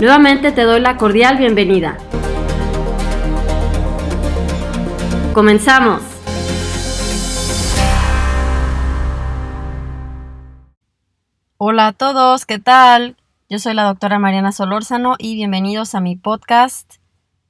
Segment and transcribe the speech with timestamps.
[0.00, 1.98] Nuevamente te doy la cordial bienvenida.
[5.34, 6.02] Comenzamos.
[11.56, 13.16] Hola a todos, ¿qué tal?
[13.50, 16.94] Yo soy la doctora Mariana Solórzano y bienvenidos a mi podcast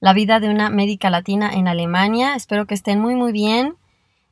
[0.00, 2.34] La vida de una médica latina en Alemania.
[2.34, 3.76] Espero que estén muy muy bien.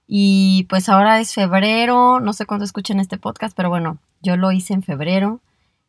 [0.06, 4.52] Y pues ahora es febrero, no sé cuándo escuchen este podcast, pero bueno, yo lo
[4.52, 5.40] hice en febrero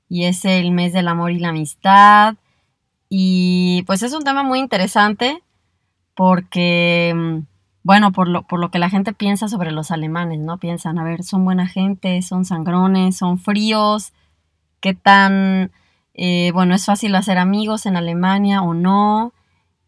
[0.10, 2.36] y es el mes del amor y la amistad.
[3.10, 5.42] Y pues es un tema muy interesante
[6.16, 7.44] porque,
[7.84, 10.58] bueno, por lo, por lo que la gente piensa sobre los alemanes, ¿no?
[10.58, 14.14] Piensan, a ver, son buena gente, son sangrones, son fríos,
[14.82, 15.72] qué tan,
[16.14, 19.34] eh, bueno, es fácil hacer amigos en Alemania o no.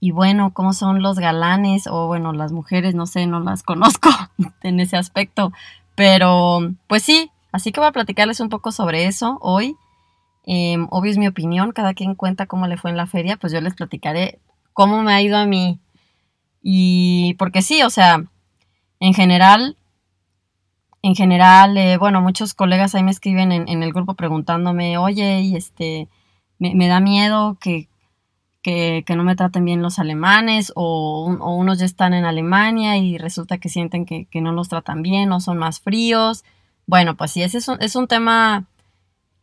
[0.02, 4.10] Y bueno, cómo son los galanes o bueno, las mujeres, no sé, no las conozco
[4.62, 5.52] en ese aspecto.
[5.96, 9.76] Pero pues sí, así que voy a platicarles un poco sobre eso hoy.
[10.52, 13.54] Em, obvio es mi opinión, cada quien cuenta cómo le fue en la feria, pues
[13.54, 14.40] yo les platicaré
[14.74, 15.80] cómo me ha ido a mí.
[16.64, 18.24] Y porque sí, o sea,
[19.00, 19.78] en general,
[21.04, 25.56] en general, eh, bueno, muchos colegas ahí me escriben en, el grupo preguntándome, oye, y
[25.56, 26.10] este,
[26.58, 27.88] me, da miedo que,
[28.64, 33.60] que, no me traten bien los alemanes o, unos ya están en Alemania y resulta
[33.60, 36.44] que sienten que, no los tratan bien o son más fríos.
[36.88, 38.66] Bueno, pues sí, ese es un, es un tema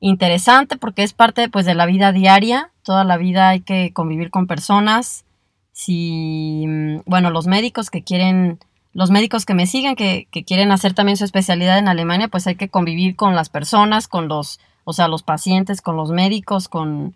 [0.01, 4.31] interesante porque es parte pues de la vida diaria, toda la vida hay que convivir
[4.31, 5.25] con personas.
[5.73, 8.59] Si, mm, bueno, los médicos que quieren,
[8.93, 12.47] los médicos que me siguen, que, que quieren hacer también su especialidad en Alemania, pues
[12.47, 16.69] hay que convivir con las personas, con los, o sea, los pacientes, con los médicos,
[16.69, 17.15] con,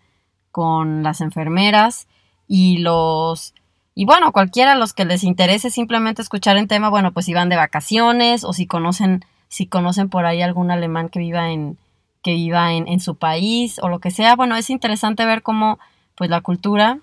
[0.50, 2.06] con las enfermeras
[2.48, 3.54] y los,
[3.94, 7.34] y bueno, cualquiera a los que les interese simplemente escuchar el tema, bueno, pues si
[7.34, 11.78] van de vacaciones o si conocen, si conocen por ahí algún alemán que viva en,
[12.22, 14.36] que viva en, su país o lo que sea.
[14.36, 15.78] Bueno, es interesante ver cómo,
[16.16, 17.00] pues la cultura,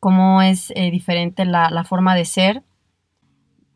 [0.00, 2.62] cómo es eh, diferente la, forma de ser.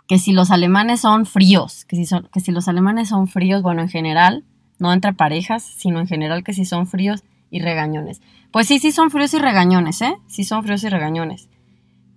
[0.08, 3.62] Que si los alemanes son fríos, que si, son, que si los alemanes son fríos,
[3.62, 4.44] bueno, en general,
[4.78, 8.20] no entre parejas, sino en general que si son fríos y regañones.
[8.50, 10.14] Pues sí, sí son fríos y regañones, ¿eh?
[10.26, 11.48] Sí son fríos y regañones.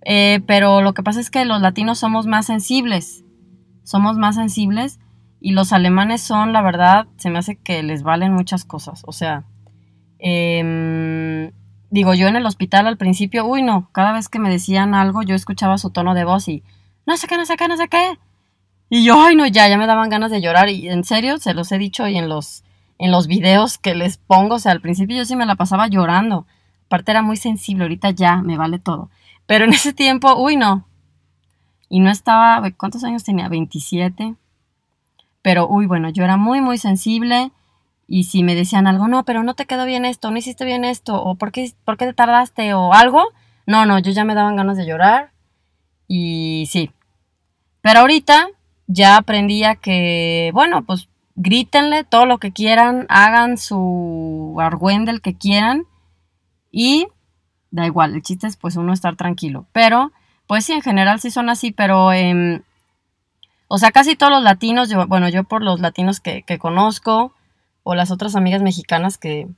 [0.04, 3.24] Eh, pero lo que pasa es que los latinos somos más sensibles.
[3.82, 4.98] Somos más sensibles
[5.40, 9.02] y los alemanes son, la verdad, se me hace que les valen muchas cosas.
[9.06, 9.44] O sea,
[10.18, 11.52] em,
[11.90, 15.22] digo, yo en el hospital al principio, uy, no, cada vez que me decían algo,
[15.22, 16.62] yo escuchaba su tono de voz y,
[17.06, 18.18] no sé qué, no sé qué, no sé qué.
[18.88, 20.68] Y yo, ay, no, ya, ya me daban ganas de llorar.
[20.68, 22.64] Y en serio, se los he dicho y en los,
[22.98, 25.88] en los videos que les pongo, o sea, al principio yo sí me la pasaba
[25.88, 26.46] llorando.
[26.86, 29.10] Aparte era muy sensible, ahorita ya me vale todo.
[29.46, 30.86] Pero en ese tiempo, uy, no.
[31.88, 33.48] Y no estaba, ¿cuántos años tenía?
[33.48, 34.36] 27.
[35.46, 37.52] Pero, uy, bueno, yo era muy, muy sensible
[38.08, 40.84] y si me decían algo, no, pero no te quedó bien esto, no hiciste bien
[40.84, 43.22] esto, o ¿por qué, te tardaste o algo,
[43.64, 45.30] no, no, yo ya me daban ganas de llorar
[46.08, 46.90] y sí.
[47.80, 48.48] Pero ahorita
[48.88, 55.38] ya aprendí a que, bueno, pues grítenle todo lo que quieran, hagan su argüendel que
[55.38, 55.84] quieran
[56.72, 57.06] y
[57.70, 59.68] da igual, el chiste es pues uno estar tranquilo.
[59.70, 60.10] Pero,
[60.48, 62.62] pues sí, en general sí son así, pero eh,
[63.68, 67.32] o sea, casi todos los latinos, yo, bueno, yo por los latinos que, conozco,
[67.82, 69.48] o las otras amigas mexicanas que,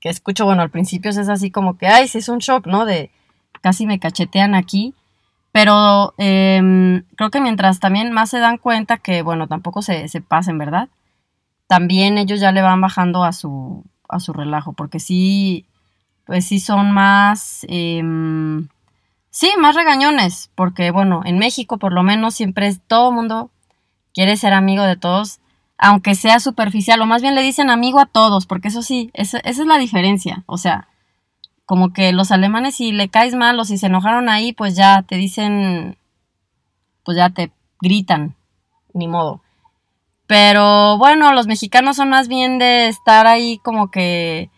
[0.00, 2.84] que escucho, bueno, al principio es así como que, ay, sí es un shock, ¿no?
[2.84, 3.10] De
[3.60, 4.94] casi me cachetean aquí.
[5.52, 10.22] Pero em, creo que mientras también más se dan cuenta que, bueno, tampoco se, se,
[10.22, 10.88] pasen, ¿verdad?
[11.66, 15.66] También ellos ya le van bajando a su, a su relajo, porque sí,
[16.24, 18.68] pues sí son más, em,
[19.32, 23.50] Sí, más regañones, porque bueno, en México por lo menos siempre es todo mundo
[24.12, 25.40] quiere ser amigo de todos,
[25.78, 29.38] aunque sea superficial, o más bien le dicen amigo a todos, porque eso sí, esa,
[29.38, 30.44] es la diferencia.
[30.44, 30.86] O sea,
[31.64, 35.00] como que los alemanes si le caes mal o si se enojaron ahí, pues ya
[35.00, 35.96] te dicen,
[37.02, 37.50] pues ya te
[37.80, 38.36] gritan,
[38.92, 39.40] ni modo.
[40.26, 44.50] Pero bueno, los mexicanos son más bien de estar ahí como que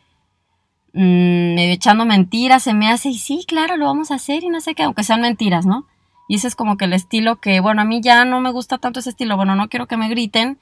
[0.94, 4.60] mmm, echando mentiras, se me hace, y sí, claro, lo vamos a hacer y no
[4.60, 5.86] sé qué, aunque sean mentiras, ¿no?
[6.28, 8.78] Y ese es como que el estilo que, bueno, a mí ya no me gusta
[8.78, 10.58] tanto ese estilo, bueno, no quiero que me griten,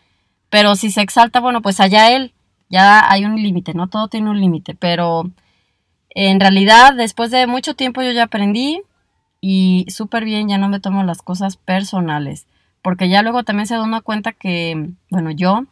[0.51, 2.33] pero si se exalta, bueno, pues allá él,
[2.69, 3.89] ya hay un límite, ¿no?
[3.89, 5.31] Todo tiene un límite, pero
[6.11, 8.83] en realidad después de mucho tiempo yo ya aprendí
[9.41, 12.47] y súper bien, ya no me tomo las cosas personales,
[12.83, 15.65] porque ya luego también se da una cuenta que, bueno, yo,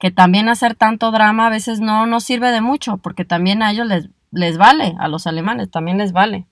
[0.00, 3.70] que también hacer tanto drama a veces no nos sirve de mucho, porque también a
[3.70, 6.46] ellos les, les vale, a los alemanes también les vale.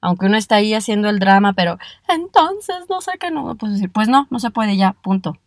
[0.00, 1.78] Aunque uno está ahí haciendo el drama, pero
[2.08, 5.38] entonces no sé qué no, pues decir, pues no, no se puede ya, punto.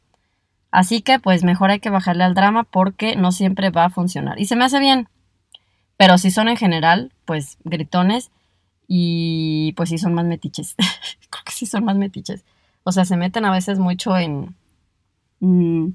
[0.72, 4.40] Así que pues mejor hay que bajarle al drama porque no siempre va a funcionar.
[4.40, 5.10] Y se me hace bien.
[5.98, 8.32] Pero si son en general, pues gritones
[8.88, 10.76] y pues sí son más metiches.
[11.30, 12.46] Creo que sí son más metiches.
[12.84, 14.56] O sea, se meten a veces mucho en...
[15.42, 15.90] Mm,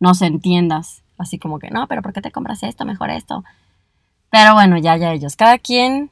[0.00, 1.02] no se entiendas.
[1.18, 2.84] Así como que, no, pero ¿por qué te compras esto?
[2.84, 3.44] Mejor esto.
[4.30, 5.36] Pero bueno, ya, ya ellos.
[5.36, 6.10] Cada quien,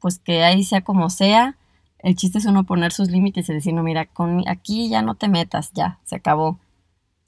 [0.00, 1.56] pues que ahí sea como sea.
[1.98, 5.14] El chiste es uno poner sus límites y decir, no, mira, con, aquí ya no
[5.14, 6.58] te metas, ya, se acabó.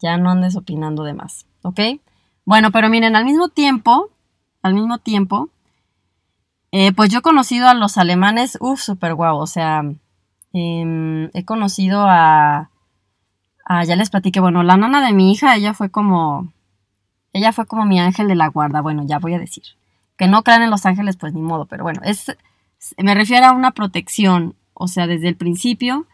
[0.00, 1.80] Ya no andes opinando de más, ¿ok?
[2.44, 4.10] Bueno, pero miren, al mismo tiempo,
[4.60, 5.48] al mismo tiempo,
[6.72, 9.82] eh, pues yo he conocido a los alemanes, uff, súper guau, o sea,
[10.52, 12.70] em, he conocido a,
[13.66, 16.52] a, ya les platiqué, bueno, la nana de mi hija, ella fue como,
[17.32, 19.64] ella fue como mi ángel de la guarda, bueno, ya voy a decir.
[20.16, 22.36] Que no crean en los ángeles, pues ni modo, pero bueno, es,
[22.96, 26.06] me refiero a una protección, o sea, desde el principio,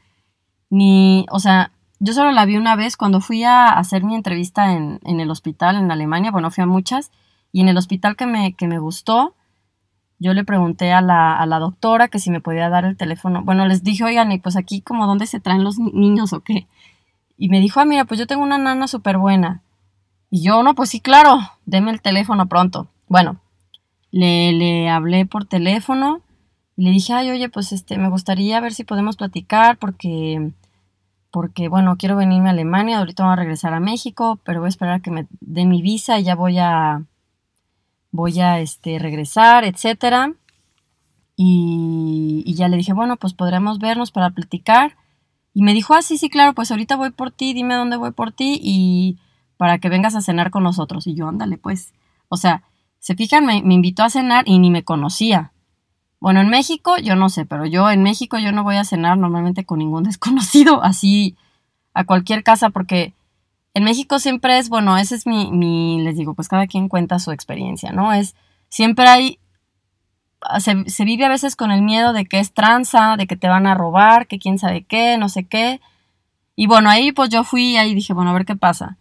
[0.71, 4.73] ni, o sea, yo solo la vi una vez cuando fui a hacer mi entrevista
[4.73, 7.13] en, en el hospital en Alemania, bueno, fui a muchas,
[7.53, 9.35] y en el hospital que me, que me gustó,
[10.19, 13.43] yo le pregunté a la, a la doctora que si me podía dar el teléfono.
[13.43, 16.67] Bueno, les dije, oigan, y pues aquí como dónde se traen los niños o qué.
[17.43, 19.65] Y me dijo, ah, mira, pues yo tengo una nana súper buena.
[20.31, 22.87] Y yo, no, pues sí, claro, deme el teléfono pronto.
[23.09, 23.41] Bueno,
[24.12, 26.21] le, le hablé por teléfono
[26.77, 30.53] y le dije, ay, oye, pues este, me gustaría ver si podemos platicar porque
[31.33, 34.69] porque bueno, quiero venirme a Alemania, ahorita voy a regresar a México, pero voy a
[34.69, 37.03] esperar a que me dé mi visa y ya voy a
[38.12, 40.33] voy a este regresar, etcétera.
[41.35, 44.97] Y, y, ya le dije, bueno, pues podremos vernos para platicar.
[45.55, 48.13] Y me dijo, ah, sí, sí, claro, pues ahorita voy por ti, dime dónde voy
[48.13, 49.19] por ti y
[49.56, 51.06] para que vengas a cenar con nosotros.
[51.06, 51.93] Y yo, ándale, pues.
[52.29, 52.63] O sea,
[52.99, 55.53] se fijan, me, me invitó a cenar y ni me conocía.
[56.23, 59.19] Bueno, en México yo no sé, pero yo en México yo no voy a cenar
[59.19, 61.37] normalmente con ningún desconocido, así
[61.94, 63.13] a cualquier casa, porque
[63.75, 67.19] en México siempre es, bueno, ese es mi, mi les digo, pues cada quien cuenta
[67.19, 68.13] su experiencia, ¿no?
[68.13, 68.37] Es,
[68.69, 69.39] siempre hay,
[70.61, 73.49] se, se vive a veces con el miedo de que es tranza, de que te
[73.49, 75.81] van a robar, que quién sabe qué, no sé qué.
[76.56, 78.99] Y bueno, ahí pues yo fui, ahí dije, bueno, a ver qué pasa.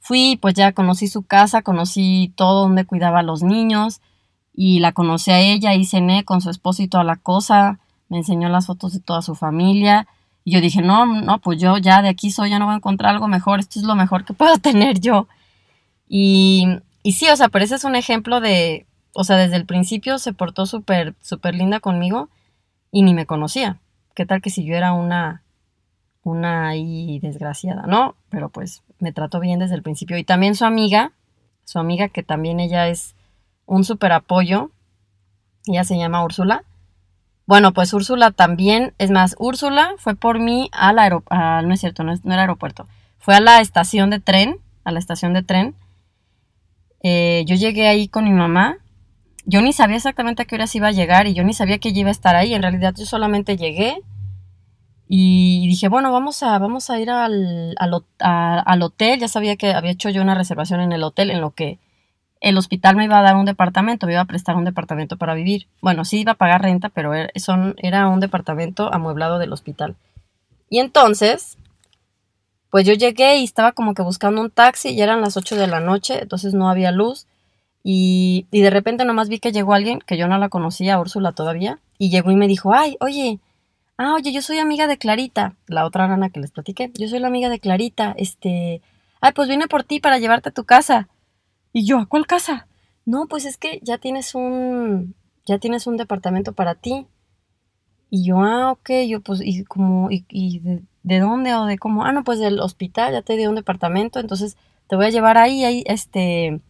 [0.00, 4.00] Fui, pues ya conocí su casa, conocí todo donde cuidaba a los niños
[4.54, 8.18] y la conocí a ella y cené con su esposo y toda la cosa, me
[8.18, 10.06] enseñó las fotos de toda su familia
[10.44, 12.76] y yo dije, no, no, pues yo ya de aquí soy, ya no voy a
[12.76, 15.28] encontrar algo mejor, esto es lo mejor que puedo tener yo.
[16.08, 16.66] Y,
[17.02, 20.18] y sí, o sea, pero ese es un ejemplo de, o sea, desde el principio
[20.18, 22.28] se portó súper, súper linda conmigo
[22.90, 23.78] y ni me conocía.
[24.14, 25.42] ¿Qué tal que si yo era una,
[26.22, 27.86] una ahí desgraciada?
[27.86, 30.16] No, pero pues me trató bien desde el principio.
[30.16, 31.12] Y también su amiga,
[31.64, 33.14] su amiga que también ella es
[33.66, 34.70] un super apoyo.
[35.66, 36.64] Ella se llama Úrsula.
[37.46, 42.04] Bueno, pues Úrsula también, es más, Úrsula fue por mí al aeropuerto, no es cierto,
[42.04, 42.86] no, es, no, era aeropuerto,
[43.18, 45.74] fue a la estación de tren, a la estación de tren.
[47.02, 48.78] Eh, yo llegué ahí con mi mamá,
[49.44, 51.90] yo ni sabía exactamente a qué horas iba a llegar y yo ni sabía que
[51.90, 54.02] iba a estar ahí, en realidad yo solamente llegué
[55.08, 59.90] y dije, bueno, vamos a, vamos a ir al, al, hotel, ya sabía que había
[59.90, 61.78] hecho yo una reservación en el hotel en lo que
[62.40, 65.34] el hospital me iba a dar un departamento, me iba a prestar un departamento para
[65.34, 65.68] vivir.
[65.80, 67.30] Bueno, sí iba a pagar renta, pero er,
[67.76, 69.96] era un departamento amueblado del hospital.
[70.70, 71.58] Y entonces,
[72.70, 75.66] pues yo llegué y estaba como que buscando un taxi, y eran las 8 de
[75.66, 77.26] la noche, entonces no había luz.
[77.84, 81.32] Y, y de repente nomás vi que llegó alguien, que yo no la conocía, Úrsula
[81.32, 83.40] todavía, y llegó y me dijo, ay, oye,
[83.96, 87.18] ah, oye, yo soy amiga de Clarita, la otra rana que les platiqué, yo soy
[87.18, 88.82] la amiga de Clarita, este,
[89.20, 91.08] ay, pues vine por ti para llevarte a tu casa.
[91.72, 92.66] Y yo, ¿a cuál casa?
[93.04, 95.14] No, pues es que ya tienes un,
[95.46, 97.06] ya tienes un departamento para ti.
[98.10, 100.60] Y yo, ah, ok, yo pues, y como, y, y
[101.02, 102.04] de, dónde o de cómo?
[102.04, 105.38] Ah, no, pues del hospital, ya te di un departamento, entonces te voy a llevar
[105.38, 106.60] ahí, ahí, este,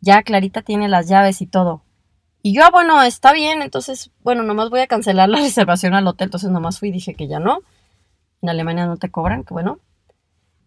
[0.00, 1.82] ya Clarita tiene las llaves y todo.
[2.42, 6.06] Y yo, ah, bueno, está bien, entonces, bueno, nomás voy a cancelar la reservación al
[6.06, 7.60] hotel, entonces nomás fui y dije que ya no.
[8.42, 9.80] En Alemania no te cobran, que bueno.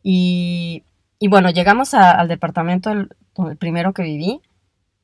[0.04, 0.84] Y,
[1.20, 4.42] y bueno, llegamos al departamento, el, el primero que viví.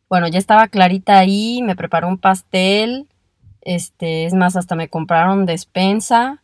[0.10, 3.08] Bueno, ya estaba Clarita ahí, me preparó un pastel,
[3.62, 6.44] este, es más, hasta me compraron despensa.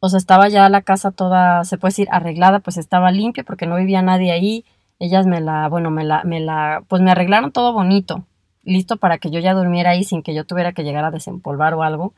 [0.00, 3.66] O sea, estaba ya la casa toda, se puede decir, arreglada, pues estaba limpia porque
[3.66, 4.64] no vivía nadie ahí.
[5.00, 8.24] Ellas me la, bueno, me la, me la, pues me arreglaron todo bonito,
[8.62, 11.74] listo para que yo ya durmiera ahí sin que yo tuviera que llegar a desempolvar
[11.74, 12.14] o algo.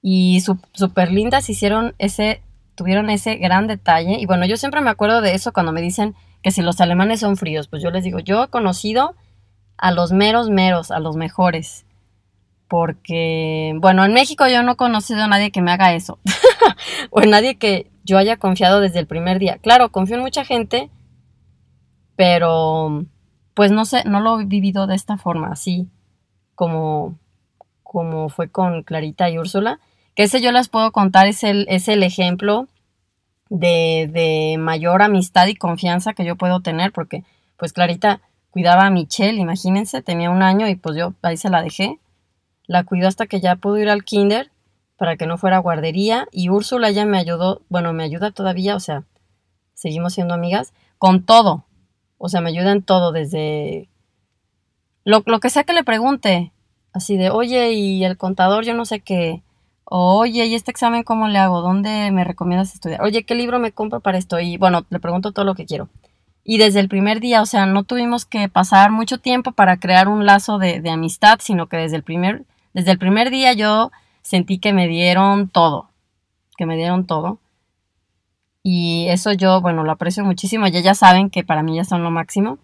[0.00, 2.42] Y súper lindas hicieron ese,
[2.76, 4.20] tuvieron ese gran detalle.
[4.20, 7.20] Y bueno, yo siempre me acuerdo de eso cuando me dicen que si los alemanes
[7.20, 9.16] son fríos, pues yo les digo, yo he conocido
[9.78, 11.84] a los meros meros, a los mejores
[12.68, 16.18] porque, bueno, en México yo no he conocido a nadie que me haga eso,
[17.10, 19.58] o a nadie que yo haya confiado desde el primer día.
[19.58, 20.90] Claro, confío en mucha gente,
[22.16, 23.04] pero
[23.54, 25.88] pues no sé, no lo he vivido de esta forma, así
[26.54, 27.18] como,
[27.82, 29.80] como fue con Clarita y Úrsula,
[30.14, 32.68] que ese yo les puedo contar, es el, es el ejemplo
[33.48, 37.24] de, de mayor amistad y confianza que yo puedo tener, porque
[37.56, 41.62] pues Clarita cuidaba a Michelle, imagínense, tenía un año y pues yo ahí se la
[41.62, 41.98] dejé
[42.66, 44.50] la cuidó hasta que ya pudo ir al kinder
[44.96, 48.80] para que no fuera guardería y Úrsula ya me ayudó, bueno, me ayuda todavía, o
[48.80, 49.04] sea,
[49.74, 51.64] seguimos siendo amigas, con todo.
[52.24, 53.90] O sea, me ayuda en todo, desde
[55.04, 56.52] lo, lo que sea que le pregunte,
[56.94, 59.42] así de, oye, y el contador, yo no sé qué,
[59.84, 61.60] oye, ¿y este examen cómo le hago?
[61.60, 63.02] ¿Dónde me recomiendas estudiar?
[63.02, 64.40] Oye, ¿qué libro me compro para esto?
[64.40, 65.90] Y bueno, le pregunto todo lo que quiero.
[66.44, 70.08] Y desde el primer día, o sea, no tuvimos que pasar mucho tiempo para crear
[70.08, 73.92] un lazo de, de amistad, sino que desde el primer desde el primer día yo
[74.22, 75.90] sentí que me dieron todo,
[76.56, 77.38] que me dieron todo.
[78.64, 80.66] Y eso yo, bueno, lo aprecio muchísimo.
[80.66, 82.58] Ya ya saben que para mí ya son lo máximo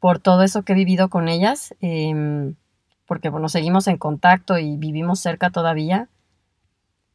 [0.00, 1.74] por todo eso que he vivido con ellas.
[1.80, 2.56] Em,
[3.06, 6.08] porque, bueno, seguimos en contacto y vivimos cerca todavía.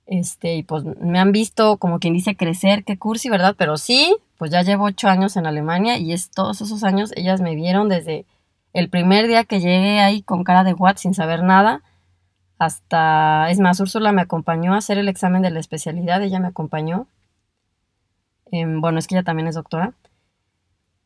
[0.06, 3.56] Este, y pues me han visto como quien dice crecer, qué cursi, ¿verdad?
[3.58, 7.42] Pero sí, pues ya llevo ocho años en Alemania y es todos esos años ellas
[7.42, 8.26] me vieron desde
[8.74, 11.82] el primer día que llegué ahí con cara de what sin saber nada
[12.64, 16.48] hasta, es más, Úrsula me acompañó a hacer el examen de la especialidad, ella me
[16.48, 17.08] acompañó.
[18.54, 19.94] Em, bueno, es que ella también es doctora.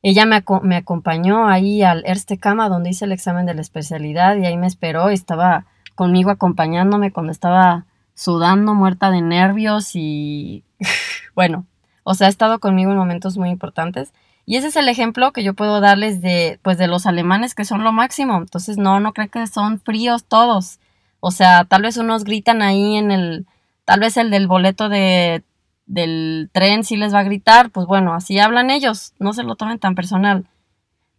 [0.01, 0.35] Ella me,
[0.75, 4.67] acompañó ahí al Erste Cama, donde hice el examen de la especialidad, y ahí me
[4.67, 7.85] esperó, estaba conmigo acompañándome cuando estaba
[8.15, 10.65] sudando, muerta de nervios, y
[11.35, 11.65] bueno,
[12.03, 14.13] o sea, ha estado conmigo en momentos muy importantes.
[14.45, 17.65] Y ese es el ejemplo que yo puedo darles de, pues, de los alemanes que
[17.65, 18.37] son lo máximo.
[18.37, 20.79] Entonces, no, no creo que son fríos todos.
[21.21, 23.45] O sea, tal vez unos gritan ahí en el,
[23.85, 25.43] tal vez el del boleto de,
[25.87, 29.55] del tren sí les va a gritar, pues bueno, así hablan ellos, no se lo
[29.55, 30.45] tomen tan personal.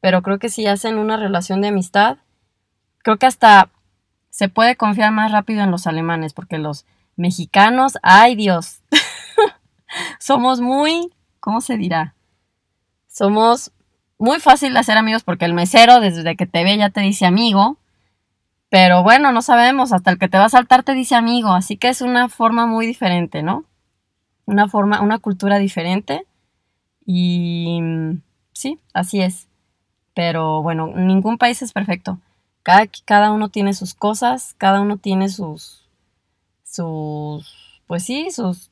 [0.01, 2.19] Pero creo que si hacen una relación de amistad,
[3.03, 3.71] creo que hasta
[4.31, 6.85] se puede confiar más rápido en los alemanes, porque los
[7.17, 8.83] mexicanos, ay Dios,
[10.21, 12.15] somos muy, ¿cómo se dirá?
[13.09, 13.73] Somos
[14.19, 17.27] muy fácil de hacer amigos porque el mesero desde que te ve ya te dice
[17.27, 17.79] amigo,
[18.69, 21.77] pero bueno, no sabemos, hasta el que te va a saltar te dice amigo, así
[21.77, 23.65] que es una forma muy diferente, ¿no?
[24.49, 26.27] Una forma, una cultura diferente.
[27.05, 27.81] Y
[28.53, 29.47] sí, así es.
[30.15, 32.19] Pero bueno, ningún país es perfecto.
[32.63, 35.87] Cada, cada uno tiene sus cosas, cada uno tiene sus,
[36.65, 38.71] sus, pues sí, sus,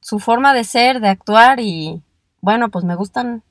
[0.00, 2.00] su forma de ser, de actuar y
[2.40, 3.42] bueno, pues me gustan,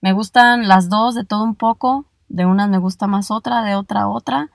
[0.00, 3.74] me gustan las dos de todo un poco de una me gusta más otra, de
[3.74, 4.50] otra otra,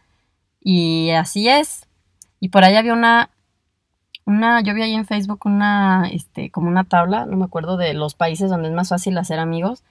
[0.62, 1.88] y así es.
[2.40, 3.30] Y por ahí había una,
[4.26, 7.94] una, yo vi ahí en Facebook una, este, como una tabla, no me acuerdo de
[7.94, 9.84] los países donde es más fácil hacer amigos.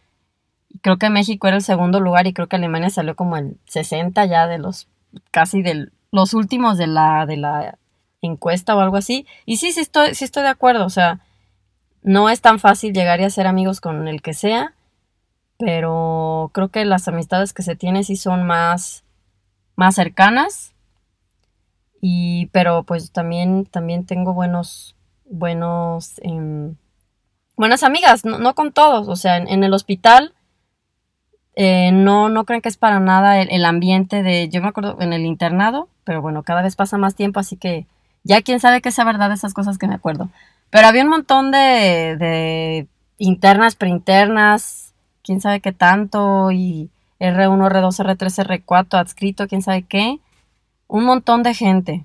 [0.80, 4.24] Creo que México era el segundo lugar y creo que Alemania salió como el 60
[4.26, 4.88] ya de los,
[5.30, 7.78] casi de los últimos de la, de la
[8.22, 9.26] encuesta o algo así.
[9.44, 11.20] Y sí, sí estoy, sí estoy de acuerdo, o sea,
[12.02, 14.74] no es tan fácil llegar y hacer amigos con el que sea
[15.64, 19.04] pero creo que las amistades que se tienen sí son más,
[19.76, 20.71] más cercanas.
[22.04, 26.74] Y, pero pues también, también tengo buenos, buenos, em,
[27.56, 30.34] buenas amigas, no, con todos, o sea, en, el hospital,
[31.54, 35.12] eh, no, no creen que es para nada el, ambiente de, yo me acuerdo en
[35.12, 37.86] el internado, pero bueno, cada vez pasa más tiempo, así que
[38.24, 40.28] ya quién sabe que sea verdad esas cosas que me acuerdo.
[40.70, 44.92] Pero había un montón de, de internas, preinternas,
[45.22, 46.90] quién sabe qué tanto, y
[47.20, 50.18] R1, R2, R3, R4, adscrito, quién sabe qué.
[50.92, 52.04] Un montón de gente.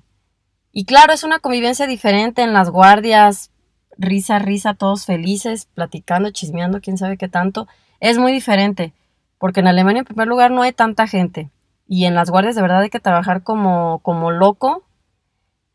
[0.72, 3.50] Y claro, es una convivencia diferente en las guardias,
[3.98, 7.68] risa, risa, todos felices, platicando, chismeando, quién sabe qué tanto.
[8.00, 8.94] Es muy diferente.
[9.36, 11.50] Porque en Alemania, en primer lugar, no hay tanta gente.
[11.86, 14.84] Y en las guardias de verdad hay que trabajar como, como loco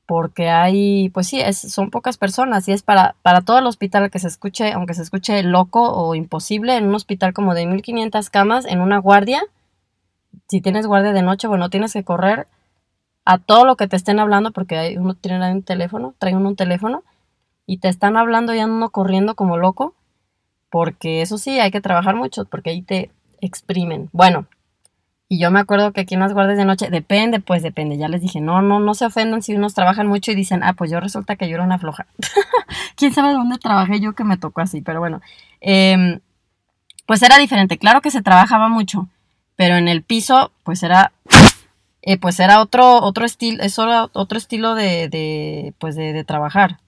[0.07, 4.09] porque hay, pues sí, es, son pocas personas y es para, para todo el hospital
[4.09, 8.31] que se escuche, aunque se escuche loco o imposible, en un hospital como de 1500
[8.31, 9.43] camas, en una guardia,
[10.47, 12.47] si tienes guardia de noche, bueno, tienes que correr
[13.25, 16.55] a todo lo que te estén hablando, porque uno tiene un teléfono, trae uno un
[16.55, 17.03] teléfono,
[17.65, 19.95] y te están hablando y uno corriendo como loco,
[20.69, 23.09] porque eso sí, hay que trabajar mucho, porque ahí te
[23.41, 24.09] exprimen.
[24.11, 24.47] Bueno,
[25.33, 27.97] y yo me acuerdo que aquí en las guardias de noche, depende, pues depende.
[27.97, 30.73] Ya les dije, no, no, no se ofendan si unos trabajan mucho y dicen, ah,
[30.73, 32.05] pues yo resulta que yo era una floja.
[32.95, 34.81] ¿Quién sabe dónde trabajé yo que me tocó así?
[34.81, 35.21] Pero bueno,
[35.59, 36.19] em,
[37.07, 37.79] pues era diferente.
[37.79, 39.07] Claro que se trabajaba mucho,
[39.55, 41.11] pero en el piso, pues era,
[42.05, 46.79] eh, pues era otro, otro estilo, es otro estilo de, pues de, trabajar.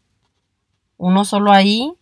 [0.97, 1.93] Uno solo ahí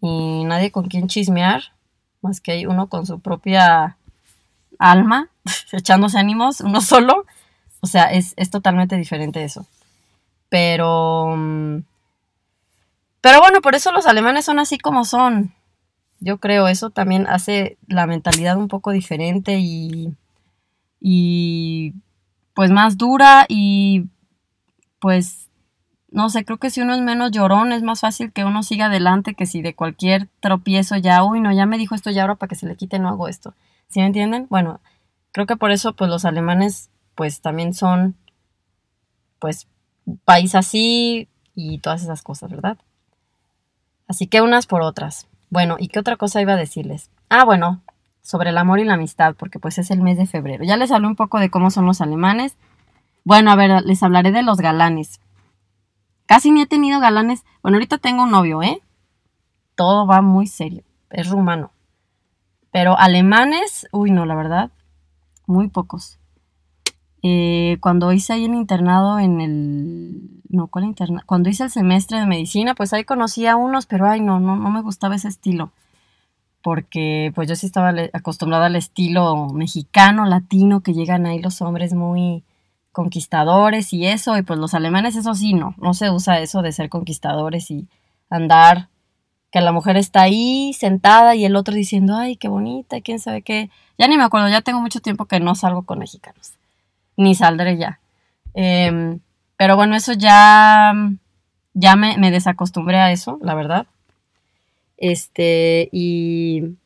[0.00, 1.74] y nadie con quien chismear,
[2.22, 3.98] más que hay uno con su propia
[4.78, 5.28] alma,
[5.72, 7.26] echándose ánimos, uno solo.
[7.80, 9.66] O sea, es, totalmente diferente eso.
[10.48, 11.34] Pero...
[11.36, 11.80] Mm,
[13.20, 15.52] pero bueno, por eso los alemanes son así como son.
[16.20, 20.14] Yo creo, eso también hace la mentalidad un poco diferente y,
[21.00, 21.92] y
[22.56, 24.06] pues más dura y
[24.98, 25.50] pues
[26.10, 28.86] no sé, creo que si uno es menos llorón es más fácil que uno siga
[28.86, 32.36] adelante que si de cualquier tropiezo ya, uy, no, ya me dijo esto ya ahora
[32.36, 33.52] para que se le quite no hago esto.
[33.88, 34.46] ¿Sí me entienden?
[34.48, 34.80] Bueno,
[35.32, 38.16] creo que por eso pues los alemanes pues también son
[39.38, 39.68] pues
[40.24, 42.78] país así y todas esas cosas, ¿verdad?
[44.08, 45.26] Así que unas por otras.
[45.50, 47.10] Bueno, ¿y qué otra cosa iba a decirles?
[47.28, 47.82] Ah, bueno,
[48.26, 50.64] sobre el amor y la amistad, porque pues es el mes de febrero.
[50.64, 52.56] Ya les hablé un poco de cómo son los alemanes.
[53.22, 55.20] Bueno, a ver, les hablaré de los galanes.
[56.26, 57.44] Casi ni he tenido galanes.
[57.62, 58.82] Bueno, ahorita tengo un novio, ¿eh?
[59.76, 60.82] Todo va muy serio.
[61.10, 61.70] Es rumano.
[62.72, 64.72] Pero alemanes, uy, no, la verdad,
[65.46, 66.18] muy pocos.
[67.22, 70.42] Eh, cuando hice ahí el internado en el...
[70.48, 71.24] No, ¿cuál internado?
[71.26, 74.56] Cuando hice el semestre de medicina, pues ahí conocí a unos, pero ay, no, no,
[74.56, 75.70] no me gustaba ese estilo.
[76.66, 81.94] Porque pues yo sí estaba acostumbrada al estilo mexicano, latino, que llegan ahí los hombres
[81.94, 82.42] muy
[82.90, 86.72] conquistadores y eso, y pues los alemanes eso sí, no, no se usa eso de
[86.72, 87.86] ser conquistadores y
[88.30, 88.88] andar
[89.52, 93.42] que la mujer está ahí sentada y el otro diciendo, ay, qué bonita, quién sabe
[93.42, 93.70] qué.
[93.96, 96.54] Ya ni me acuerdo, ya tengo mucho tiempo que no salgo con mexicanos.
[97.16, 98.00] Ni saldré ya.
[98.54, 99.20] Em,
[99.56, 100.92] pero bueno, eso ya,
[101.74, 103.86] ya me, me, desacostumbré a eso, la verdad.
[104.96, 106.76] Este, y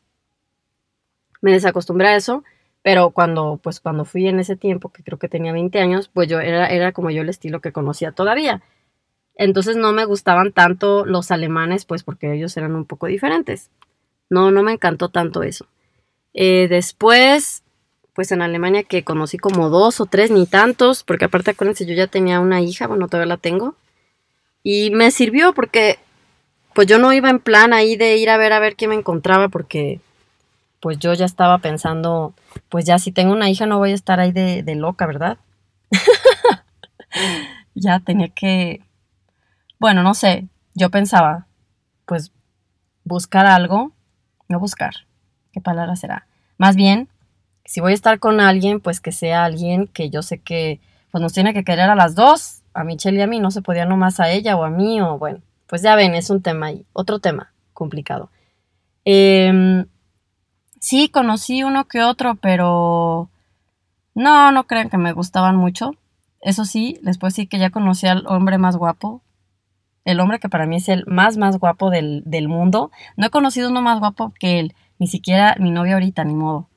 [1.41, 2.45] me desacostumbré a eso,
[2.83, 6.29] pero cuando, pues cuando fui en ese tiempo, que creo que tenía 20 años, pues
[6.29, 8.63] yo era, era como yo el estilo que conocía todavía.
[9.37, 13.71] Entonces no me gustaban tanto los alemanes, pues porque ellos eran un poco diferentes.
[14.29, 15.67] No, no me encantó tanto eso.
[16.35, 17.63] Eh, después,
[18.15, 21.95] pues en Alemania que conocí como dos o tres, ni tantos, porque aparte acuérdense, yo
[21.95, 23.75] ya tenía una hija, bueno, todavía la tengo.
[24.63, 25.99] Y me sirvió porque,
[26.75, 28.97] pues yo no iba en plan ahí de ir a ver a ver quién me
[28.97, 30.01] encontraba, porque
[30.81, 32.35] pues yo ya estaba pensando,
[32.69, 35.39] pues ya si tengo una hija no voy a estar ahí de, de loca, ¿verdad?
[37.75, 38.81] ya tenía que
[39.81, 41.47] bueno, no sé, yo pensaba,
[42.05, 42.33] pues
[43.03, 43.93] buscar algo,
[44.47, 44.93] no buscar,
[45.53, 46.27] ¿qué palabra será?
[46.59, 47.09] Más bien,
[47.65, 50.81] si voy a estar con alguien, pues que sea alguien que yo sé que
[51.11, 53.63] pues nos tiene que querer a las dos, a Michelle y a mí, no se
[53.63, 56.67] podía nomás a ella o a mí, o bueno, pues ya ven, es un tema
[56.67, 58.29] ahí, otro tema complicado.
[59.05, 59.87] Em,
[60.81, 63.31] sí, conocí uno que otro, pero
[64.15, 65.93] no, no crean que me gustaban mucho.
[66.41, 69.23] Eso sí, después sí que ya conocí al hombre más guapo,
[70.05, 72.91] el hombre que para mí es el más, más guapo del, mundo.
[73.17, 76.69] No he conocido uno más guapo que él, ni siquiera mi novia ahorita, ni modo.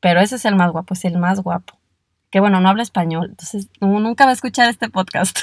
[0.00, 1.74] Pero ese es el más guapo, es el más guapo.
[2.30, 5.38] Que bueno, no habla español, entonces nunca va a escuchar este podcast.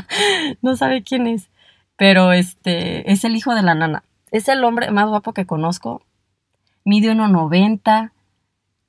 [0.62, 1.51] no sabe quién es.
[2.02, 4.02] Pero este es el hijo de la nana.
[4.32, 6.02] Es el hombre más guapo que conozco.
[6.84, 8.10] Mide 1,90.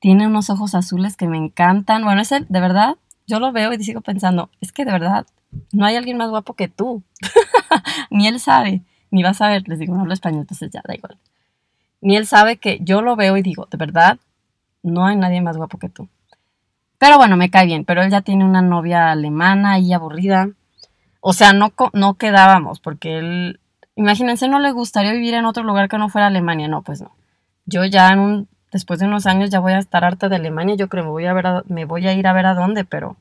[0.00, 2.02] Tiene unos ojos azules que me encantan.
[2.02, 2.96] Bueno, es el, de verdad,
[3.28, 5.28] yo lo veo y sigo pensando, es que de verdad
[5.70, 7.04] no hay alguien más guapo que tú.
[8.10, 10.96] ni él sabe, ni va a saber, les digo, no hablo español, entonces ya da
[10.96, 11.16] igual.
[12.00, 14.18] Ni él sabe que yo lo veo y digo, de verdad,
[14.82, 16.08] no hay nadie más guapo que tú.
[16.98, 20.48] Pero bueno, me cae bien, pero él ya tiene una novia alemana y aburrida.
[21.26, 23.58] O sea, no, no quedábamos, porque él,
[23.96, 26.68] imagínense, no le gustaría vivir en otro lugar que no fuera Alemania.
[26.68, 27.12] No, pues no.
[27.64, 30.74] Yo ya en un, después de unos años ya voy a estar harta de Alemania.
[30.74, 32.84] Yo creo que me voy a, ver me voy a ir a ver a dónde,
[32.84, 33.16] pero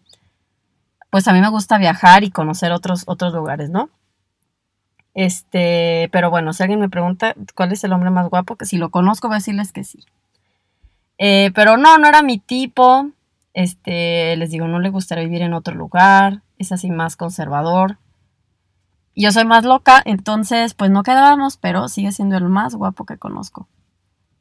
[1.12, 3.90] pues a mí me gusta viajar y conocer otros, otros lugares, ¿no?
[5.14, 8.76] Este, pero bueno, si alguien me pregunta cuál es el hombre más guapo, que si
[8.76, 10.04] lo conozco voy a decirles que sí.
[11.20, 13.12] Eh, pero no, no era mi tipo.
[13.54, 16.42] Este, les digo, no le gustaría vivir en otro lugar.
[16.64, 17.98] Es así más conservador.
[19.16, 23.18] Yo soy más loca, entonces pues no quedábamos, pero sigue siendo el más guapo que
[23.18, 23.68] conozco.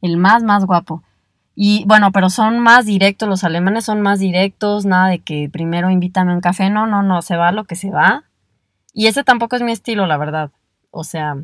[0.01, 1.03] El más, más guapo.
[1.57, 5.91] Y bueno, pero son más directos, los alemanes son más directos, nada de que primero
[5.91, 8.25] invítame a un café, no, no, no, se va lo que se va.
[8.95, 10.53] Y ese tampoco es mi estilo, la verdad.
[10.91, 11.37] O sea,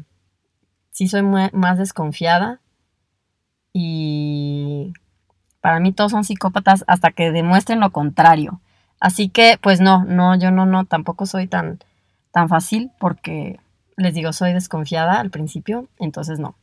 [0.91, 2.61] sí soy más desconfiada.
[3.73, 4.93] Y
[5.61, 8.61] para mí todos son psicópatas hasta que demuestren lo contrario.
[9.01, 11.79] Así que, pues no, no, yo no, no, tampoco soy tan,
[12.33, 13.61] tan fácil porque
[13.97, 16.57] les digo, soy desconfiada al principio, entonces no.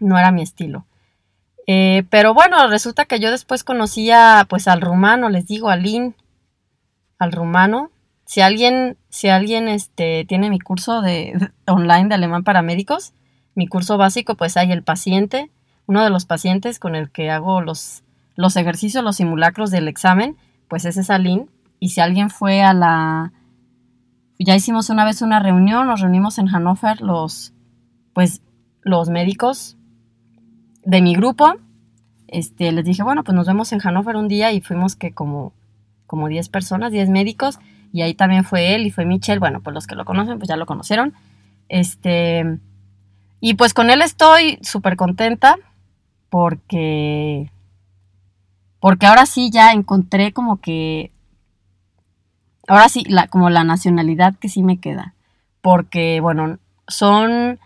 [0.00, 0.84] No era mi estilo.
[1.66, 5.84] Eh, pero bueno, resulta que yo después conocía pues al rumano, les digo, al
[7.18, 7.90] al rumano.
[8.24, 13.12] Si alguien, si alguien este, tiene mi curso de, online de alemán para médicos,
[13.54, 15.50] mi curso básico, pues hay el paciente,
[15.86, 18.02] uno de los pacientes con el que hago los,
[18.34, 20.36] los ejercicios, los simulacros del examen,
[20.68, 21.46] pues ese es Aline.
[21.80, 23.32] Y si alguien fue a la...
[24.38, 27.52] Ya hicimos una vez una reunión, nos reunimos en Hannover los,
[28.12, 28.40] pues,
[28.82, 29.76] los médicos
[30.84, 31.54] de mi grupo,
[32.28, 35.52] este, les dije, bueno, pues nos vemos en Hannover un día y fuimos que como,
[36.06, 37.58] como 10 personas, 10 médicos,
[37.92, 40.48] y ahí también fue él y fue Michelle, bueno, pues los que lo conocen, pues
[40.48, 41.14] ya lo conocieron.
[41.68, 42.58] Este,
[43.40, 45.56] y pues con él estoy súper contenta
[46.28, 47.50] porque,
[48.80, 51.12] porque ahora sí ya encontré como que,
[52.66, 55.14] ahora sí, la, como la nacionalidad que sí me queda,
[55.60, 57.58] porque, bueno, son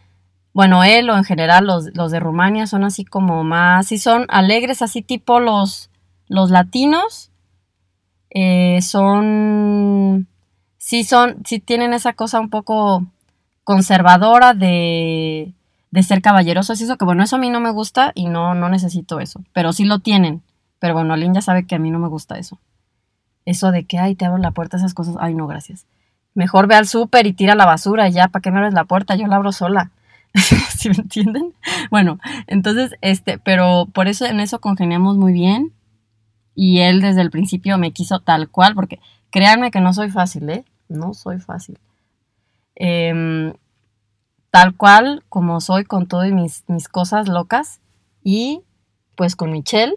[0.55, 4.27] bueno, él o en general los, los de Rumania son así como más, sí son
[4.29, 5.90] alegres, así tipo los,
[6.29, 7.31] los latinos,
[8.31, 10.29] eh, son,
[10.79, 13.07] sí son, sí tienen esa cosa un poco
[13.64, 15.55] conservadora de,
[15.90, 18.68] de ser caballerosos, eso que bueno, eso a mí no me gusta y no, no
[18.68, 20.42] necesito eso, pero sí lo tienen,
[20.83, 22.59] pero bueno, Alin ya sabe que a mí no me gusta eso.
[23.45, 25.87] Eso de que, ay, te abro la puerta, esas cosas, ay, no, gracias.
[26.35, 28.83] Mejor ve al súper y tira la basura y ya, ¿para qué me abres la
[28.83, 29.14] puerta?
[29.14, 29.92] Yo la abro sola.
[30.77, 31.55] ¿Sí me entienden?
[31.92, 32.18] Bueno,
[32.49, 35.73] entonces, este, pero por eso en eso congeniamos muy bien.
[36.57, 38.99] Y él desde el principio me quiso tal cual, porque
[39.31, 40.64] créanme que no soy fácil, ¿eh?
[40.88, 41.79] No soy fácil.
[42.75, 43.53] Em,
[44.51, 47.81] tal cual como soy con todas mis, mis cosas locas.
[48.25, 48.62] Y
[49.14, 49.95] pues con Michelle.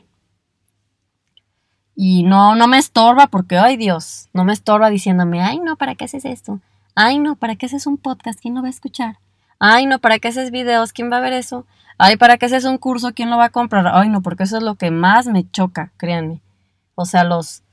[1.96, 5.96] Y no, no me estorba porque, ay Dios, no me estorba diciéndome, ay no, ¿para
[5.96, 6.60] qué haces esto?
[6.94, 8.40] Ay no, ¿para qué haces un podcast?
[8.40, 9.18] ¿Quién lo va a escuchar?
[9.60, 10.94] Ay, no, ¿para qué haces videos?
[10.94, 11.66] ¿Quién va a ver eso?
[11.98, 13.14] Ay, ¿para qué haces un curso?
[13.14, 13.88] ¿Quién lo va a comprar?
[13.88, 16.42] Ay, no, porque eso es lo que más me choca, créanme.
[16.96, 17.64] O sea, los...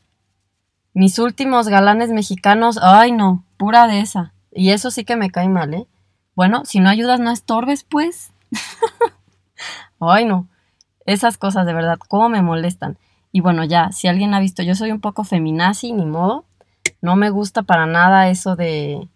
[0.94, 4.32] Mis últimos galanes mexicanos, ay, no, pura de esa.
[4.52, 5.86] Y eso sí que me cae mal, ¿eh?
[6.34, 8.32] Bueno, si no ayudas, no estorbes, pues.
[10.00, 10.48] ay, no.
[11.04, 12.98] Esas cosas de verdad, cómo me molestan.
[13.32, 16.44] Y bueno, ya, si alguien ha visto, yo soy un poco feminazi, ni modo.
[17.00, 19.08] No me gusta para nada eso de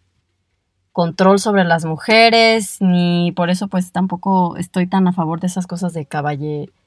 [0.92, 5.66] control sobre las mujeres, ni por eso pues tampoco estoy tan a favor de esas
[5.66, 6.08] cosas de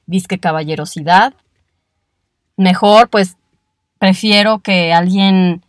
[0.06, 1.32] disque caballerosidad.
[2.56, 3.36] Mejor pues
[4.00, 5.62] prefiero que alguien,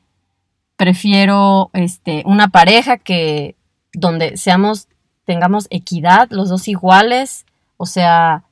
[0.75, 3.55] prefiero este, una pareja que
[3.93, 4.87] donde seamos,
[5.25, 7.45] tengamos equidad, los dos iguales,
[7.77, 8.43] o sea,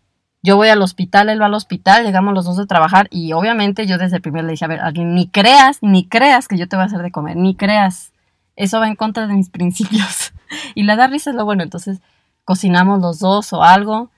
[0.41, 3.87] yo voy al hospital, él va al hospital, llegamos los dos de trabajar y obviamente
[3.87, 6.75] yo desde el primer le dije, a ver, ni creas, ni creas que yo te
[6.75, 8.11] voy a hacer de comer, ni creas
[8.59, 10.33] eso va en contra de mis principios.
[10.75, 11.99] y la da risa es lo bueno, entonces
[12.43, 14.11] cocinamos los dos o algo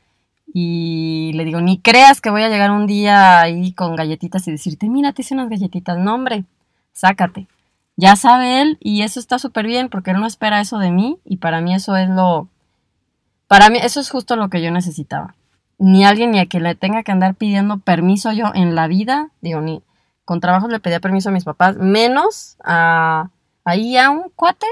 [0.54, 4.52] y le digo, ni creas que voy a llegar un día ahí con galletitas y
[4.52, 5.98] decirte, mira, te hice unas galletitas.
[5.98, 6.44] No, hombre,
[6.92, 7.48] sácate.
[7.96, 11.20] Ya sabe él y eso está súper bien porque él no espera eso de mí
[11.24, 12.50] y para mí eso es lo...
[13.48, 15.36] Para mí eso es justo lo que yo necesitaba.
[15.84, 19.32] Ni alguien ni a quien le tenga que andar pidiendo permiso yo en la vida,
[19.42, 19.82] digo, ni
[20.26, 23.32] con trabajos le pedía permiso a mis papás, menos a
[23.66, 24.68] ahí a un cuate,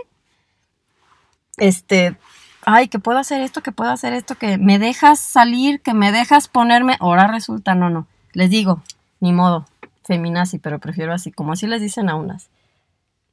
[1.57, 2.15] este,
[2.63, 6.11] ay, que puedo hacer esto, que puedo hacer esto, que me dejas salir, que me
[6.11, 8.83] dejas ponerme, ahora resulta, no, no, les digo,
[9.19, 9.65] ni modo,
[10.03, 12.51] feminazi, pero prefiero así, como así les dicen a unas.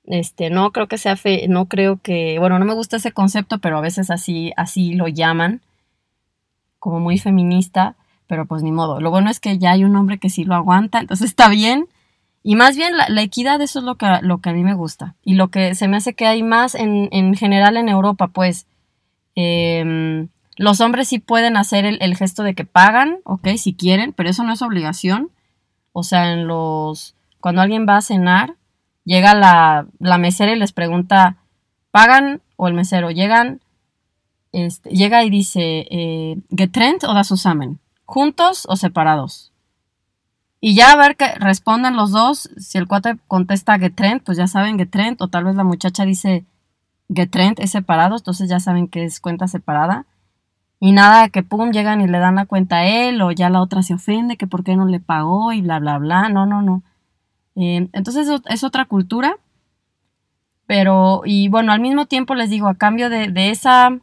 [0.05, 3.59] Este, no creo que sea fe, no creo que, bueno, no me gusta ese concepto,
[3.59, 5.61] pero a veces así, así lo llaman,
[6.87, 7.97] como muy feminista,
[8.29, 9.01] pero pues ni modo.
[9.01, 11.89] Lo bueno es que ya hay un hombre que sí lo aguanta, entonces está bien.
[12.45, 15.17] Y más bien la, equidad, eso es lo que, lo que a mí me gusta.
[15.25, 18.69] Y lo que se me hace que hay más en, en general en Europa, pues
[19.35, 24.31] em, los hombres sí pueden hacer el, gesto de que pagan, ok, si quieren, pero
[24.31, 25.33] eso no es obligación.
[25.91, 27.17] O sea, en los...
[27.41, 28.55] Cuando alguien va a cenar,
[29.05, 31.39] llega la, la mesera y les pregunta,
[31.91, 32.43] ¿pagan?
[32.55, 33.61] O el mesero, llegan,
[34.65, 37.79] este, llega y dice, eh, ¿getrennt o das zusammen?
[38.07, 39.53] ¿Juntos o separados?
[40.63, 42.49] Y ya a ver que respondan los dos.
[42.57, 45.21] Si el cuate contesta Getrend, pues ya saben Getrend.
[45.21, 46.47] O tal vez la muchacha dice
[47.15, 50.07] Getrend es separado, entonces ya saben que es cuenta separada.
[50.81, 53.61] Y nada, que pum, llegan y le dan la cuenta a él, o ya la
[53.61, 56.31] otra se ofende, que por qué no le pagó y bla, bla, bla.
[56.31, 56.83] No, no, no.
[57.57, 59.37] Eh, entonces es otra cultura.
[60.67, 63.99] Pero, y bueno, al mismo tiempo les digo, a cambio de, de esa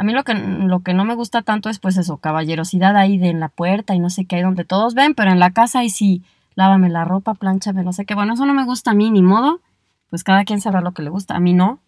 [0.00, 3.40] a mí lo que, no me gusta tanto es pues eso, caballerosidad ahí de en
[3.40, 5.90] la puerta y no sé qué, hay donde todos ven, pero en la casa ahí
[5.90, 6.22] sí,
[6.54, 8.14] lávame la ropa, planchame, no sé qué.
[8.14, 9.60] Bueno, eso no me gusta a mí, ni modo.
[10.08, 11.80] Pues cada quien sabrá lo que le gusta, a mí no.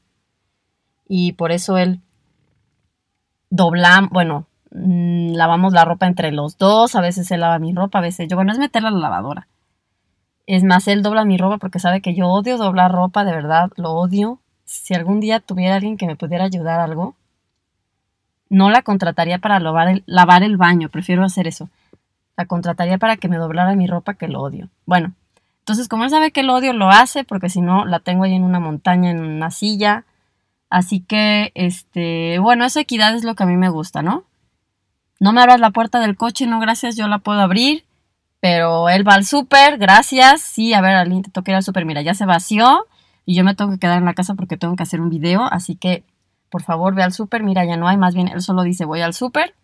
[1.08, 2.00] Y por eso él
[3.48, 7.98] dobla, bueno, mm, lavamos la ropa entre los dos, a veces él lava mi ropa,
[7.98, 9.46] a veces yo, bueno, es meterla a la lavadora.
[10.46, 13.70] Es más, él dobla mi ropa porque sabe que yo odio doblar ropa, de verdad,
[13.76, 14.40] lo odio.
[14.64, 17.14] Si algún día tuviera alguien que me pudiera ayudar algo,
[18.50, 21.70] no la contrataría para lavar el, lavar el baño, prefiero hacer eso.
[22.36, 24.68] La contrataría para que me doblara mi ropa que lo odio.
[24.84, 25.14] Bueno,
[25.60, 28.34] entonces como él sabe que lo odio, lo hace porque si no la tengo ahí
[28.34, 30.04] en una montaña, en una silla.
[30.68, 34.24] Así que, este, bueno, esa equidad es lo que a mí me gusta, ¿no?
[35.20, 37.84] No me abras la puerta del coche, no, gracias, yo la puedo abrir.
[38.40, 40.40] Pero él va al súper, gracias.
[40.40, 41.84] Sí, a ver, alguien te toca ir al súper.
[41.84, 42.86] Mira, ya se vació
[43.26, 45.44] y yo me tengo que quedar en la casa porque tengo que hacer un video.
[45.44, 46.04] Así que
[46.50, 49.00] por favor ve al súper, mira, ya no hay, más bien él solo dice voy
[49.00, 49.54] al súper,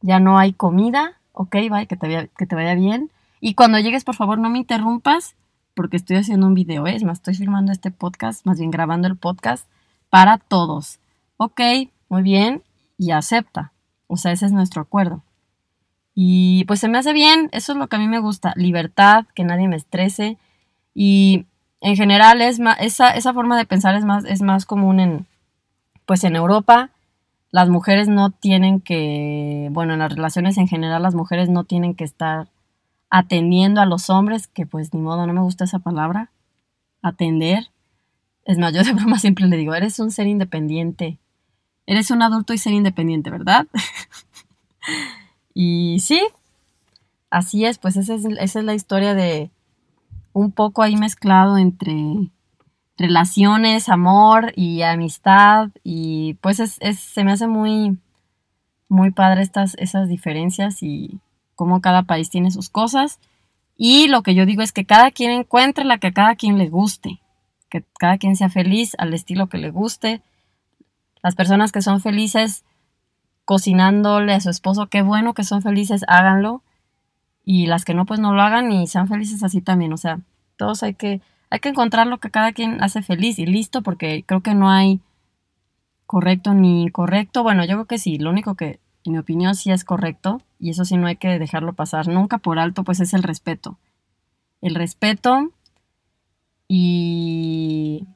[0.00, 3.10] ya no hay comida, ok, bye, que te, vaya, que te vaya bien.
[3.40, 5.36] Y cuando llegues, por favor, no me interrumpas,
[5.74, 6.96] porque estoy haciendo un video, ¿eh?
[6.96, 9.66] es más, estoy filmando este podcast, más bien grabando el podcast
[10.10, 10.98] para todos.
[11.36, 11.60] Ok,
[12.08, 12.62] muy bien,
[12.98, 13.72] y acepta.
[14.06, 15.22] O sea, ese es nuestro acuerdo.
[16.14, 19.24] Y pues se me hace bien, eso es lo que a mí me gusta, libertad,
[19.34, 20.38] que nadie me estrese.
[20.94, 21.46] Y
[21.80, 25.26] en general es más, esa, esa forma de pensar es más, es más común en,
[26.12, 26.90] pues en Europa
[27.52, 31.94] las mujeres no tienen que, bueno, en las relaciones en general las mujeres no tienen
[31.94, 32.48] que estar
[33.08, 36.30] atendiendo a los hombres, que pues ni modo, no me gusta esa palabra,
[37.00, 37.70] atender.
[38.44, 41.18] Es más, yo de broma siempre le digo, eres un ser independiente,
[41.86, 43.66] eres un adulto y ser independiente, ¿verdad?
[45.54, 46.20] y sí,
[47.30, 49.50] así es, pues esa es, esa es la historia de
[50.34, 51.94] un poco ahí mezclado entre
[53.02, 57.98] relaciones, amor y amistad y pues es, se me hace muy,
[58.88, 61.20] muy padre estas, esas diferencias y
[61.56, 63.18] cómo cada país tiene sus cosas.
[63.76, 66.58] Y lo que yo digo es que cada quien encuentre la que a cada quien
[66.58, 67.20] le guste,
[67.68, 70.22] que cada quien sea feliz al estilo que le guste.
[71.22, 72.64] Las personas que son felices
[73.44, 76.62] cocinándole a su esposo, qué bueno que son felices, háganlo.
[77.44, 79.92] Y las que no, pues no lo hagan y sean felices así también.
[79.92, 80.20] O sea,
[80.56, 81.20] todos hay que
[81.52, 84.70] hay que encontrar lo que cada quien hace feliz y listo, porque creo que no
[84.70, 85.00] hay
[86.06, 87.42] correcto ni incorrecto.
[87.42, 90.70] Bueno, yo creo que sí, lo único que en mi opinión sí es correcto, y
[90.70, 93.76] eso sí no hay que dejarlo pasar nunca por alto, pues es el respeto.
[94.62, 95.50] El respeto
[96.68, 98.06] y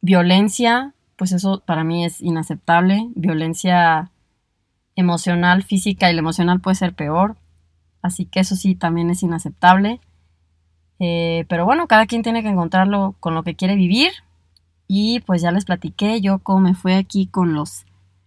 [0.00, 3.10] violencia, pues eso para mí es inaceptable.
[3.14, 4.10] Violencia
[4.96, 7.36] emocional, física y la emocional puede ser peor.
[8.02, 10.00] Así que eso sí también es inaceptable.
[10.98, 14.12] Eh, pero bueno, cada quien tiene que encontrarlo con lo que quiere vivir.
[14.86, 17.84] Y pues ya les platiqué yo cómo me fue aquí con los,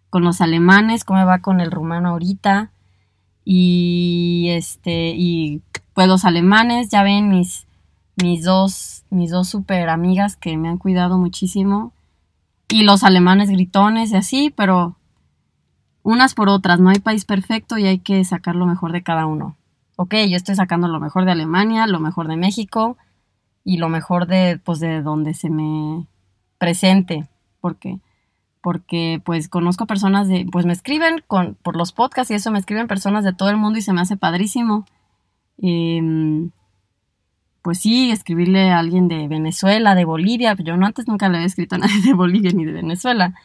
[0.09, 2.71] con los alemanes, cómo me va con el rumano ahorita.
[3.43, 5.61] Y este, y
[5.93, 7.67] pues los alemanes, ya ven mis,
[8.21, 11.93] mis dos, mis dos super amigas que me han cuidado muchísimo.
[12.69, 14.95] Y los alemanes gritones y así, pero
[16.03, 19.25] unas por otras, no hay país perfecto y hay que sacar lo mejor de cada
[19.25, 19.57] uno
[20.01, 22.97] ok, yo estoy sacando lo mejor de Alemania, lo mejor de México
[23.63, 26.07] y lo mejor de, pues, de donde se me
[26.57, 27.27] presente,
[27.59, 27.99] porque,
[28.61, 32.57] porque pues conozco personas de, pues me escriben con, por los podcasts y eso me
[32.57, 34.85] escriben personas de todo el mundo y se me hace padrísimo.
[35.59, 36.49] Em,
[37.61, 41.47] pues sí, escribirle a alguien de Venezuela, de Bolivia, yo no antes nunca le había
[41.47, 43.35] escrito a nadie de Bolivia ni de Venezuela.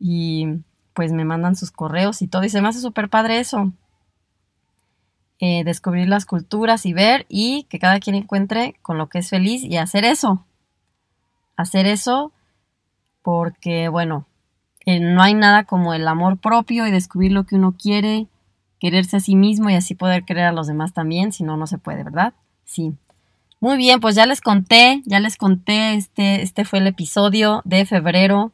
[0.00, 0.46] Y
[0.92, 3.72] pues me mandan sus correos y todo y se me hace súper padre eso.
[5.40, 9.28] Eh, descubrir las culturas y ver y que cada quien encuentre con lo que es
[9.28, 10.44] feliz y hacer eso.
[11.56, 12.32] Hacer eso
[13.22, 14.26] porque, bueno,
[14.86, 18.28] eh, no hay nada como el amor propio y descubrir lo que uno quiere,
[18.78, 21.66] quererse a sí mismo y así poder querer a los demás también, si no, no
[21.66, 22.34] se puede, ¿verdad?
[22.64, 22.92] Sí.
[23.60, 27.86] Muy bien, pues ya les conté, ya les conté, este, este fue el episodio de
[27.86, 28.52] febrero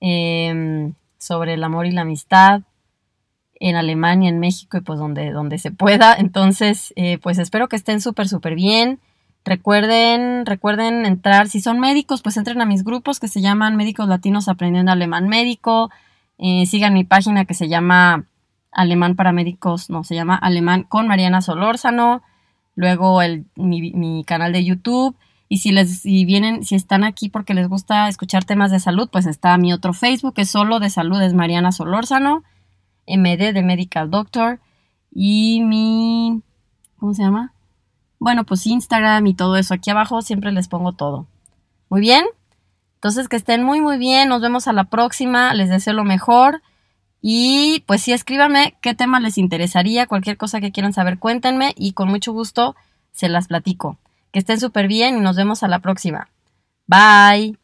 [0.00, 2.62] em, sobre el amor y la amistad
[3.60, 6.14] en Alemania, en México y pues donde, donde se pueda.
[6.14, 9.00] Entonces, eh, pues espero que estén súper, súper bien.
[9.44, 14.08] Recuerden, recuerden entrar, si son médicos, pues entren a mis grupos que se llaman Médicos
[14.08, 15.90] Latinos Aprendiendo Alemán Médico.
[16.38, 18.26] Eh, sigan mi página que se llama
[18.72, 22.22] Alemán para Médicos, no, se llama Alemán con Mariana Solórzano.
[22.76, 25.16] luego el, mi, canal de YouTube.
[25.48, 29.08] Y si les si vienen, si están aquí porque les gusta escuchar temas de salud,
[29.10, 32.44] pues está mi otro Facebook, que es solo de salud, es Mariana Solórzano,
[33.08, 34.60] MD de Medical Doctor.
[35.12, 36.42] Y mi.
[36.98, 37.52] ¿Cómo se llama?
[38.18, 39.74] Bueno, pues Instagram y todo eso.
[39.74, 41.26] Aquí abajo siempre les pongo todo.
[41.88, 42.24] Muy bien.
[42.96, 44.28] Entonces que estén muy muy bien.
[44.28, 45.54] Nos vemos a la próxima.
[45.54, 46.62] Les deseo lo mejor.
[47.20, 51.92] Y pues sí, escríbanme qué tema les interesaría, cualquier cosa que quieran saber, cuéntenme y
[51.92, 52.76] con mucho gusto
[53.12, 53.98] se las platico.
[54.32, 56.28] Que estén súper bien y nos vemos a la próxima.
[56.86, 57.58] Bye.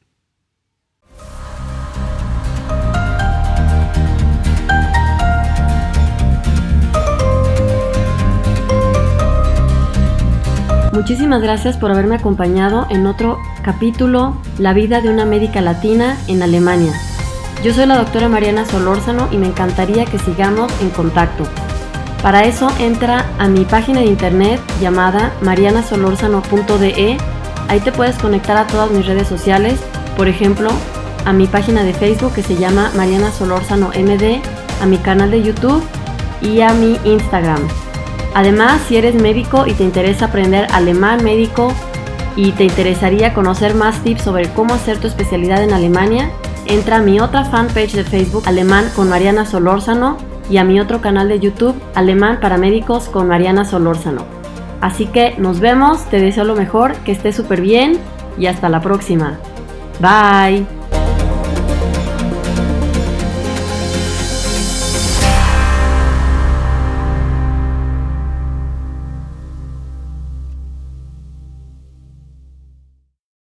[10.94, 16.40] Muchísimas gracias por haberme acompañado en otro capítulo, La vida de una médica latina en
[16.40, 16.92] Alemania.
[17.64, 21.42] Yo soy la doctora Mariana Solórzano y me encantaría que sigamos en contacto.
[22.22, 27.16] Para eso entra a mi página de internet llamada marianasolorzano.de.
[27.68, 29.80] Ahí te puedes conectar a todas mis redes sociales,
[30.16, 30.70] por ejemplo,
[31.24, 34.40] a mi página de Facebook que se llama Mariana Solórzano MD,
[34.80, 35.82] a mi canal de YouTube
[36.40, 37.83] y a mi Instagram.
[38.34, 41.72] Además, si eres médico y te interesa aprender alemán médico
[42.36, 46.30] y te interesaría conocer más tips sobre cómo hacer tu especialidad en Alemania,
[46.66, 50.16] entra a mi otra fanpage de Facebook Alemán con Mariana Solórzano
[50.50, 54.24] y a mi otro canal de YouTube Alemán para Médicos con Mariana Solórzano.
[54.80, 57.98] Así que nos vemos, te deseo lo mejor, que estés súper bien
[58.36, 59.38] y hasta la próxima.
[60.00, 60.73] Bye.